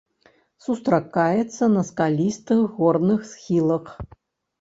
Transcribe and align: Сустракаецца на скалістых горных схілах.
Сустракаецца 0.67 1.63
на 1.73 1.83
скалістых 1.89 2.63
горных 2.79 3.21
схілах. 3.33 3.93